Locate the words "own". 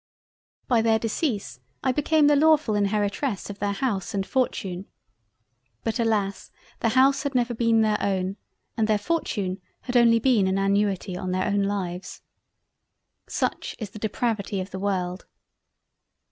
8.01-8.37, 11.45-11.61